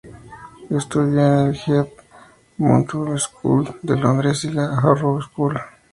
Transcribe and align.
Estudió 0.71 1.07
en 1.09 1.15
la 1.15 1.51
Heath 1.53 1.89
Mount 2.57 2.89
School 3.19 3.69
de 3.83 3.97
Londres 3.97 4.43
y 4.45 4.47
en 4.47 4.55
la 4.55 4.69
Harrow 4.79 5.21
School. 5.21 5.61